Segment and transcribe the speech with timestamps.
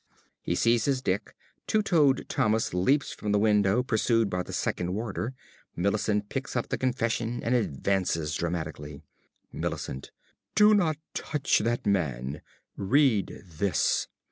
[0.41, 1.35] (He seizes Dick.
[1.67, 5.35] Two toed Thomas leaps from the window, pursued by the second Warder.
[5.75, 9.03] Millicent picks up the confession and advances dramatically.)
[9.53, 10.09] ~Millicent.~
[10.55, 12.41] Do not touch that man!
[12.75, 14.07] Read this!